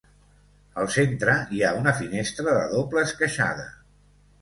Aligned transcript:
Al 0.83 0.89
centre 0.95 1.35
hi 1.57 1.63
ha 1.69 1.75
una 1.83 1.95
finestra 2.01 2.59
de 2.59 2.67
doble 2.75 3.07
esqueixada. 3.11 3.73